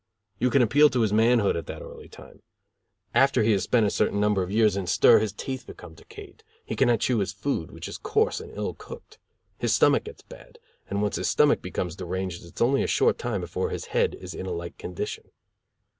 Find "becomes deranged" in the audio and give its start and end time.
11.61-12.43